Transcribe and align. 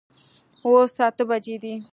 اوس 0.63 0.95
اته 1.07 1.23
بجي 1.29 1.55
دي 1.63 1.73